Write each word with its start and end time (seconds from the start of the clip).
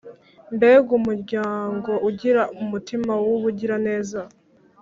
Mbega 0.55 0.89
umuryango 0.99 1.91
ugira 2.09 2.41
umutima 2.61 3.13
wubugiraneza 3.25 4.21